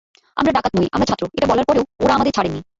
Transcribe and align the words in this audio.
আমরা 0.37 0.51
ডাকাত 0.51 0.73
নই, 0.75 0.87
আমরা 0.91 1.05
ছাত্র, 1.05 1.23
এটা 1.37 1.47
বলার 1.47 1.65
পরও 1.67 1.83
ওঁরা 1.99 2.13
আমাদের 2.13 2.33
ছাড়েননি। 2.33 2.61